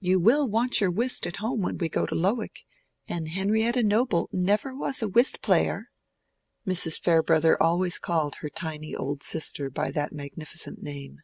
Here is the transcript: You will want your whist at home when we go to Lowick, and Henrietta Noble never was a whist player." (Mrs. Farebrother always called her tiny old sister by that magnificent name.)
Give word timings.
You 0.00 0.18
will 0.18 0.48
want 0.48 0.80
your 0.80 0.90
whist 0.90 1.24
at 1.24 1.36
home 1.36 1.62
when 1.62 1.78
we 1.78 1.88
go 1.88 2.04
to 2.04 2.14
Lowick, 2.16 2.64
and 3.06 3.28
Henrietta 3.28 3.84
Noble 3.84 4.28
never 4.32 4.74
was 4.74 5.02
a 5.02 5.08
whist 5.08 5.40
player." 5.40 5.92
(Mrs. 6.66 7.00
Farebrother 7.00 7.56
always 7.62 7.96
called 7.96 8.34
her 8.40 8.48
tiny 8.48 8.96
old 8.96 9.22
sister 9.22 9.70
by 9.70 9.92
that 9.92 10.10
magnificent 10.12 10.82
name.) 10.82 11.20